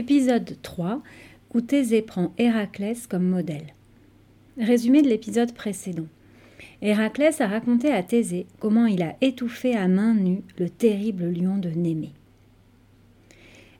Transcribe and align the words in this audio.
Épisode 0.00 0.56
3 0.62 1.02
où 1.52 1.60
Thésée 1.60 2.00
prend 2.00 2.32
Héraclès 2.38 3.06
comme 3.06 3.28
modèle. 3.28 3.74
Résumé 4.56 5.02
de 5.02 5.10
l'épisode 5.10 5.52
précédent. 5.52 6.06
Héraclès 6.80 7.38
a 7.42 7.46
raconté 7.46 7.92
à 7.92 8.02
Thésée 8.02 8.46
comment 8.60 8.86
il 8.86 9.02
a 9.02 9.16
étouffé 9.20 9.76
à 9.76 9.88
main 9.88 10.14
nue 10.14 10.40
le 10.56 10.70
terrible 10.70 11.30
lion 11.30 11.58
de 11.58 11.68
Némée. 11.68 12.14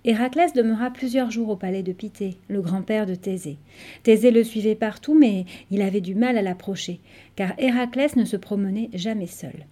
Héraclès 0.04 0.52
demeura 0.52 0.90
plusieurs 0.90 1.30
jours 1.30 1.48
au 1.48 1.56
palais 1.56 1.82
de 1.82 1.92
Pythée, 1.92 2.36
le 2.48 2.60
grand-père 2.60 3.06
de 3.06 3.14
Thésée. 3.14 3.56
Thésée 4.02 4.30
le 4.30 4.44
suivait 4.44 4.74
partout, 4.74 5.18
mais 5.18 5.46
il 5.70 5.80
avait 5.80 6.02
du 6.02 6.14
mal 6.14 6.36
à 6.36 6.42
l'approcher, 6.42 7.00
car 7.34 7.54
Héraclès 7.56 8.14
ne 8.16 8.26
se 8.26 8.36
promenait 8.36 8.90
jamais 8.92 9.26
seul. 9.26 9.64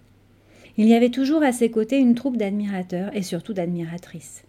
Il 0.77 0.87
y 0.87 0.95
avait 0.95 1.11
toujours 1.11 1.43
à 1.43 1.51
ses 1.51 1.69
côtés 1.69 1.99
une 1.99 2.15
troupe 2.15 2.37
d'admirateurs 2.37 3.15
et 3.15 3.21
surtout 3.21 3.53
d'admiratrices. 3.53 4.45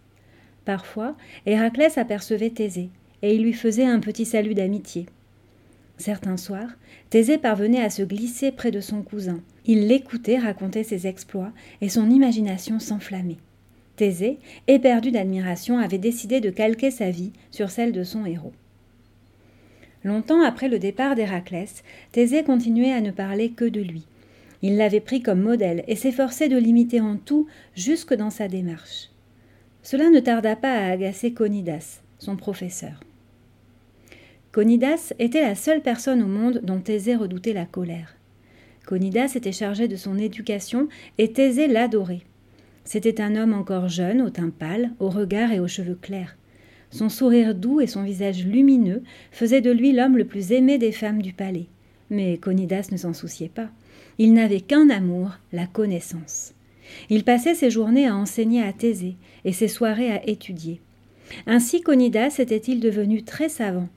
Parfois, 0.70 1.16
Héraclès 1.46 1.98
apercevait 1.98 2.50
Thésée, 2.50 2.90
et 3.22 3.34
il 3.34 3.42
lui 3.42 3.54
faisait 3.54 3.86
un 3.86 3.98
petit 3.98 4.24
salut 4.24 4.54
d'amitié. 4.54 5.06
Certains 5.98 6.36
soirs, 6.36 6.70
Thésée 7.10 7.38
parvenait 7.38 7.82
à 7.82 7.90
se 7.90 8.04
glisser 8.04 8.52
près 8.52 8.70
de 8.70 8.80
son 8.80 9.02
cousin. 9.02 9.40
Il 9.66 9.88
l'écoutait 9.88 10.38
raconter 10.38 10.84
ses 10.84 11.08
exploits, 11.08 11.50
et 11.80 11.88
son 11.88 12.08
imagination 12.08 12.78
s'enflammait. 12.78 13.38
Thésée, 13.96 14.38
éperdu 14.68 15.10
d'admiration, 15.10 15.76
avait 15.76 15.98
décidé 15.98 16.40
de 16.40 16.50
calquer 16.50 16.92
sa 16.92 17.10
vie 17.10 17.32
sur 17.50 17.68
celle 17.68 17.90
de 17.90 18.04
son 18.04 18.24
héros. 18.24 18.52
Longtemps 20.04 20.44
après 20.44 20.68
le 20.68 20.78
départ 20.78 21.16
d'Héraclès, 21.16 21.82
Thésée 22.12 22.44
continuait 22.44 22.92
à 22.92 23.00
ne 23.00 23.10
parler 23.10 23.50
que 23.50 23.64
de 23.64 23.80
lui. 23.80 24.04
Il 24.62 24.76
l'avait 24.76 25.00
pris 25.00 25.20
comme 25.20 25.42
modèle 25.42 25.82
et 25.88 25.96
s'efforçait 25.96 26.48
de 26.48 26.58
l'imiter 26.58 27.00
en 27.00 27.16
tout, 27.16 27.48
jusque 27.74 28.14
dans 28.14 28.30
sa 28.30 28.46
démarche. 28.46 29.09
Cela 29.82 30.10
ne 30.10 30.20
tarda 30.20 30.56
pas 30.56 30.74
à 30.74 30.90
agacer 30.90 31.32
Conidas, 31.32 32.00
son 32.18 32.36
professeur. 32.36 33.00
Conidas 34.52 35.12
était 35.18 35.42
la 35.42 35.54
seule 35.54 35.80
personne 35.80 36.22
au 36.22 36.26
monde 36.26 36.60
dont 36.62 36.80
Thésée 36.80 37.16
redoutait 37.16 37.52
la 37.52 37.66
colère. 37.66 38.16
Conidas 38.84 39.32
était 39.36 39.52
chargé 39.52 39.88
de 39.88 39.96
son 39.96 40.18
éducation 40.18 40.88
et 41.18 41.32
Thésée 41.32 41.68
l'adorait. 41.68 42.22
C'était 42.84 43.20
un 43.20 43.36
homme 43.36 43.54
encore 43.54 43.88
jeune, 43.88 44.20
au 44.20 44.30
teint 44.30 44.50
pâle, 44.50 44.90
au 44.98 45.08
regard 45.08 45.52
et 45.52 45.60
aux 45.60 45.68
cheveux 45.68 45.98
clairs. 46.00 46.36
Son 46.90 47.08
sourire 47.08 47.54
doux 47.54 47.80
et 47.80 47.86
son 47.86 48.02
visage 48.02 48.44
lumineux 48.44 49.02
faisaient 49.30 49.60
de 49.60 49.70
lui 49.70 49.92
l'homme 49.92 50.16
le 50.16 50.24
plus 50.24 50.50
aimé 50.50 50.76
des 50.76 50.92
femmes 50.92 51.22
du 51.22 51.32
palais. 51.32 51.66
Mais 52.10 52.36
Conidas 52.38 52.88
ne 52.90 52.96
s'en 52.96 53.14
souciait 53.14 53.48
pas. 53.48 53.70
Il 54.18 54.32
n'avait 54.32 54.60
qu'un 54.60 54.90
amour, 54.90 55.30
la 55.52 55.66
connaissance. 55.66 56.52
Il 57.08 57.24
passait 57.24 57.54
ses 57.54 57.70
journées 57.70 58.06
à 58.06 58.16
enseigner 58.16 58.62
à 58.62 58.72
Thésée 58.72 59.16
et 59.44 59.52
ses 59.52 59.68
soirées 59.68 60.12
à 60.12 60.26
étudier. 60.28 60.80
Ainsi 61.46 61.80
Conidas 61.80 62.36
était-il 62.38 62.80
devenu 62.80 63.22
très 63.22 63.48
savant. 63.48 63.88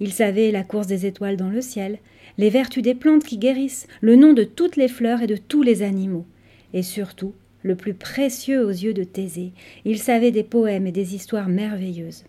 Il 0.00 0.12
savait 0.12 0.50
la 0.50 0.64
course 0.64 0.86
des 0.86 1.06
étoiles 1.06 1.36
dans 1.36 1.48
le 1.48 1.60
ciel, 1.60 1.98
les 2.36 2.50
vertus 2.50 2.82
des 2.82 2.94
plantes 2.94 3.24
qui 3.24 3.38
guérissent, 3.38 3.86
le 4.00 4.16
nom 4.16 4.32
de 4.32 4.44
toutes 4.44 4.76
les 4.76 4.88
fleurs 4.88 5.22
et 5.22 5.26
de 5.26 5.36
tous 5.36 5.62
les 5.62 5.82
animaux. 5.82 6.26
Et 6.72 6.82
surtout, 6.82 7.34
le 7.62 7.76
plus 7.76 7.94
précieux 7.94 8.64
aux 8.64 8.70
yeux 8.70 8.92
de 8.92 9.04
Thésée, 9.04 9.52
il 9.84 9.98
savait 9.98 10.32
des 10.32 10.42
poèmes 10.42 10.86
et 10.86 10.92
des 10.92 11.14
histoires 11.14 11.48
merveilleuses. 11.48 12.24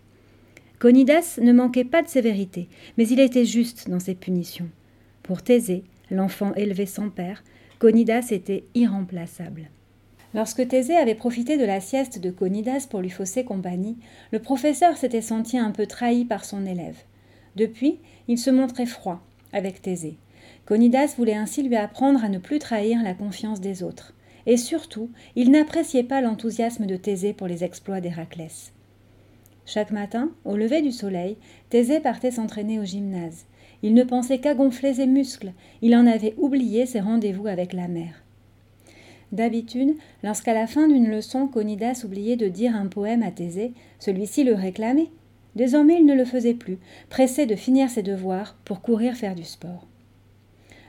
Conidas 0.80 1.40
ne 1.42 1.52
manquait 1.52 1.84
pas 1.84 2.02
de 2.02 2.08
sévérité, 2.08 2.68
mais 2.98 3.08
il 3.08 3.20
était 3.20 3.46
juste 3.46 3.90
dans 3.90 4.00
ses 4.00 4.16
punitions. 4.16 4.70
Pour 5.24 5.42
Thésée, 5.42 5.84
l'enfant 6.12 6.54
élevé 6.56 6.86
sans 6.86 7.10
père, 7.10 7.44
Conidas 7.80 8.28
était 8.32 8.66
irremplaçable. 8.76 9.70
Lorsque 10.36 10.68
Thésée 10.68 10.98
avait 10.98 11.16
profité 11.16 11.58
de 11.58 11.64
la 11.64 11.80
sieste 11.80 12.20
de 12.20 12.30
Conidas 12.30 12.88
pour 12.90 13.00
lui 13.00 13.10
fausser 13.10 13.46
compagnie, 13.46 13.96
le 14.34 14.40
professeur 14.40 14.98
s'était 14.98 15.22
senti 15.22 15.58
un 15.58 15.72
peu 15.72 15.88
trahi 15.88 16.26
par 16.26 16.44
son 16.44 16.66
élève. 16.66 16.98
Depuis, 17.56 18.00
il 18.28 18.38
se 18.38 18.50
montrait 18.50 18.86
froid 18.86 19.22
avec 19.54 19.82
Thésée. 19.82 20.18
Conidas 20.66 21.14
voulait 21.16 21.36
ainsi 21.36 21.64
lui 21.64 21.78
apprendre 21.78 22.22
à 22.22 22.28
ne 22.28 22.38
plus 22.38 22.60
trahir 22.60 23.02
la 23.02 23.14
confiance 23.14 23.62
des 23.62 23.82
autres. 23.82 24.14
Et 24.46 24.58
surtout, 24.58 25.10
il 25.38 25.52
n'appréciait 25.52 26.04
pas 26.04 26.20
l'enthousiasme 26.20 26.86
de 26.86 26.98
Thésée 26.98 27.32
pour 27.32 27.48
les 27.48 27.64
exploits 27.64 28.02
d'Héraclès. 28.02 28.74
Chaque 29.66 29.92
matin, 29.92 30.32
au 30.44 30.58
lever 30.58 30.82
du 30.82 30.92
soleil, 30.92 31.38
Thésée 31.70 32.02
partait 32.02 32.32
s'entraîner 32.32 32.78
au 32.78 32.84
gymnase. 32.84 33.46
Il 33.84 33.94
ne 33.94 34.04
pensait 34.04 34.40
qu'à 34.40 34.54
gonfler 34.54 34.96
ses 34.96 35.08
muscles, 35.08 35.54
il 35.82 35.96
en 35.96 36.06
avait 36.06 36.36
oublié 36.36 36.86
ses 36.86 37.00
rendez-vous 37.00 37.48
avec 37.48 37.72
la 37.72 37.88
mer. 37.88 38.25
D'habitude, 39.36 39.98
lorsqu'à 40.24 40.54
la 40.54 40.66
fin 40.66 40.88
d'une 40.88 41.10
leçon 41.10 41.48
Conidas 41.48 42.04
oubliait 42.06 42.38
de 42.38 42.48
dire 42.48 42.74
un 42.74 42.88
poème 42.88 43.22
à 43.22 43.32
Thésée, 43.32 43.74
celui-ci 44.00 44.46
le 44.46 44.54
réclamait. 44.54 45.10
Désormais 45.58 45.98
il 46.00 46.06
ne 46.06 46.14
le 46.14 46.24
faisait 46.24 46.54
plus, 46.54 46.78
pressé 47.10 47.46
de 47.46 47.58
finir 47.58 47.90
ses 47.90 48.02
devoirs 48.02 48.56
pour 48.64 48.82
courir 48.82 49.16
faire 49.16 49.36
du 49.36 49.44
sport. 49.44 49.88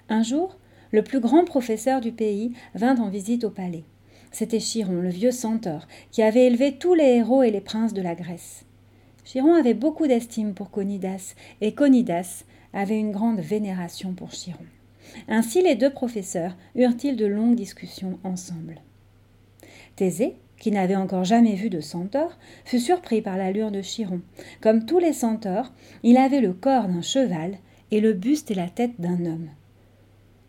Un 0.08 0.22
jour, 0.22 0.58
le 0.92 1.02
plus 1.02 1.18
grand 1.18 1.44
professeur 1.44 2.00
du 2.00 2.12
pays 2.12 2.52
vint 2.76 2.94
en 2.98 3.08
visite 3.08 3.42
au 3.42 3.50
palais. 3.50 3.82
C'était 4.30 4.60
Chiron, 4.60 5.00
le 5.00 5.08
vieux 5.08 5.32
centaure, 5.32 5.88
qui 6.12 6.22
avait 6.22 6.46
élevé 6.46 6.78
tous 6.78 6.94
les 6.94 7.16
héros 7.16 7.42
et 7.42 7.50
les 7.50 7.60
princes 7.60 7.94
de 7.94 8.02
la 8.02 8.14
Grèce. 8.14 8.64
Chiron 9.24 9.54
avait 9.54 9.74
beaucoup 9.74 10.06
d'estime 10.06 10.54
pour 10.54 10.70
Conidas, 10.70 11.34
et 11.60 11.74
Conidas 11.74 12.44
avait 12.72 13.00
une 13.00 13.10
grande 13.10 13.40
vénération 13.40 14.12
pour 14.12 14.30
Chiron. 14.30 14.66
Ainsi 15.28 15.62
les 15.62 15.74
deux 15.74 15.90
professeurs 15.90 16.56
eurent-ils 16.74 17.16
de 17.16 17.26
longues 17.26 17.56
discussions 17.56 18.18
ensemble. 18.24 18.80
Thésée, 19.96 20.36
qui 20.58 20.70
n'avait 20.70 20.96
encore 20.96 21.24
jamais 21.24 21.54
vu 21.54 21.70
de 21.70 21.80
centaure, 21.80 22.38
fut 22.64 22.80
surpris 22.80 23.22
par 23.22 23.36
l'allure 23.36 23.70
de 23.70 23.82
Chiron. 23.82 24.20
Comme 24.60 24.86
tous 24.86 24.98
les 24.98 25.12
centaures, 25.12 25.72
il 26.02 26.16
avait 26.16 26.40
le 26.40 26.52
corps 26.52 26.88
d'un 26.88 27.02
cheval 27.02 27.58
et 27.90 28.00
le 28.00 28.12
buste 28.12 28.50
et 28.50 28.54
la 28.54 28.68
tête 28.68 29.00
d'un 29.00 29.24
homme. 29.26 29.48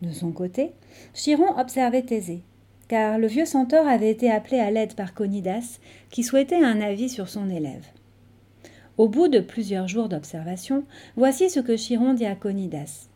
De 0.02 0.12
son 0.12 0.32
côté, 0.32 0.72
Chiron 1.14 1.58
observait 1.58 2.02
Thésée, 2.02 2.42
car 2.88 3.18
le 3.18 3.26
vieux 3.26 3.44
centaure 3.44 3.86
avait 3.86 4.10
été 4.10 4.30
appelé 4.30 4.58
à 4.60 4.70
l'aide 4.70 4.94
par 4.94 5.14
Conidas, 5.14 5.78
qui 6.10 6.22
souhaitait 6.22 6.62
un 6.62 6.80
avis 6.80 7.08
sur 7.08 7.28
son 7.28 7.50
élève. 7.50 7.86
Au 8.96 9.08
bout 9.08 9.28
de 9.28 9.40
plusieurs 9.40 9.88
jours 9.88 10.08
d'observation, 10.08 10.84
voici 11.16 11.50
ce 11.50 11.60
que 11.60 11.76
Chiron 11.76 12.14
dit 12.14 12.26
à 12.26 12.34
Conidas. 12.34 13.08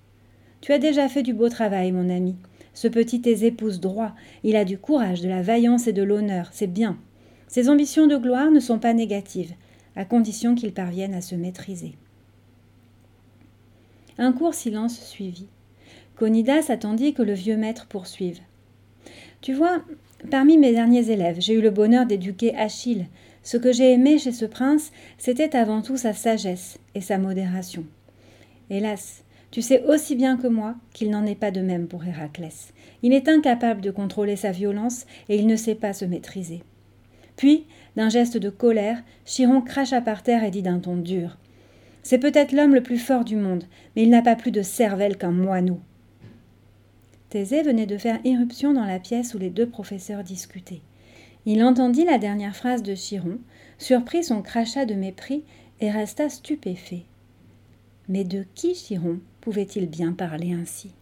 Tu 0.62 0.72
as 0.72 0.78
déjà 0.78 1.08
fait 1.08 1.24
du 1.24 1.34
beau 1.34 1.48
travail, 1.48 1.90
mon 1.90 2.08
ami. 2.08 2.36
Ce 2.72 2.86
petit 2.86 3.20
Thésée 3.20 3.50
pousse 3.50 3.80
droit. 3.80 4.12
Il 4.44 4.54
a 4.54 4.64
du 4.64 4.78
courage, 4.78 5.20
de 5.20 5.28
la 5.28 5.42
vaillance 5.42 5.88
et 5.88 5.92
de 5.92 6.04
l'honneur. 6.04 6.50
C'est 6.52 6.68
bien. 6.68 6.96
Ses 7.48 7.68
ambitions 7.68 8.06
de 8.06 8.16
gloire 8.16 8.52
ne 8.52 8.60
sont 8.60 8.78
pas 8.78 8.94
négatives, 8.94 9.52
à 9.96 10.04
condition 10.04 10.54
qu'il 10.54 10.72
parvienne 10.72 11.14
à 11.14 11.20
se 11.20 11.34
maîtriser. 11.34 11.94
Un 14.18 14.32
court 14.32 14.54
silence 14.54 15.00
suivit. 15.00 15.48
Conidas 16.14 16.66
attendit 16.68 17.12
que 17.12 17.22
le 17.22 17.32
vieux 17.32 17.56
maître 17.56 17.86
poursuive. 17.88 18.38
Tu 19.40 19.54
vois, 19.54 19.82
parmi 20.30 20.58
mes 20.58 20.70
derniers 20.70 21.10
élèves, 21.10 21.40
j'ai 21.40 21.54
eu 21.54 21.60
le 21.60 21.70
bonheur 21.70 22.06
d'éduquer 22.06 22.54
Achille. 22.54 23.06
Ce 23.42 23.56
que 23.56 23.72
j'ai 23.72 23.92
aimé 23.92 24.18
chez 24.18 24.30
ce 24.30 24.44
prince, 24.44 24.92
c'était 25.18 25.56
avant 25.56 25.82
tout 25.82 25.96
sa 25.96 26.12
sagesse 26.12 26.78
et 26.94 27.00
sa 27.00 27.18
modération. 27.18 27.84
Hélas, 28.70 29.24
tu 29.52 29.60
sais 29.60 29.84
aussi 29.84 30.16
bien 30.16 30.38
que 30.38 30.46
moi 30.46 30.74
qu'il 30.94 31.10
n'en 31.10 31.26
est 31.26 31.34
pas 31.34 31.50
de 31.50 31.60
même 31.60 31.86
pour 31.86 32.04
Héraclès. 32.04 32.72
Il 33.02 33.12
est 33.12 33.28
incapable 33.28 33.82
de 33.82 33.90
contrôler 33.90 34.34
sa 34.34 34.50
violence 34.50 35.04
et 35.28 35.36
il 35.36 35.46
ne 35.46 35.56
sait 35.56 35.74
pas 35.74 35.92
se 35.92 36.06
maîtriser. 36.06 36.62
Puis, 37.36 37.66
d'un 37.94 38.08
geste 38.08 38.38
de 38.38 38.48
colère, 38.48 39.02
Chiron 39.26 39.60
cracha 39.60 40.00
par 40.00 40.22
terre 40.22 40.42
et 40.42 40.50
dit 40.50 40.62
d'un 40.62 40.78
ton 40.78 40.96
dur 40.96 41.36
C'est 42.02 42.18
peut-être 42.18 42.52
l'homme 42.52 42.74
le 42.74 42.82
plus 42.82 42.96
fort 42.96 43.24
du 43.24 43.36
monde, 43.36 43.64
mais 43.94 44.04
il 44.04 44.10
n'a 44.10 44.22
pas 44.22 44.36
plus 44.36 44.52
de 44.52 44.62
cervelle 44.62 45.18
qu'un 45.18 45.32
moineau. 45.32 45.80
Thésée 47.28 47.62
venait 47.62 47.86
de 47.86 47.98
faire 47.98 48.20
irruption 48.24 48.72
dans 48.72 48.86
la 48.86 48.98
pièce 48.98 49.34
où 49.34 49.38
les 49.38 49.50
deux 49.50 49.68
professeurs 49.68 50.24
discutaient. 50.24 50.82
Il 51.44 51.62
entendit 51.62 52.04
la 52.04 52.16
dernière 52.16 52.56
phrase 52.56 52.82
de 52.82 52.94
Chiron, 52.94 53.38
surprit 53.76 54.24
son 54.24 54.40
crachat 54.40 54.86
de 54.86 54.94
mépris 54.94 55.42
et 55.80 55.90
resta 55.90 56.30
stupéfait. 56.30 57.04
Mais 58.08 58.24
de 58.24 58.44
qui 58.54 58.74
Chiron 58.74 59.20
pouvait-il 59.40 59.88
bien 59.88 60.12
parler 60.12 60.52
ainsi? 60.52 60.92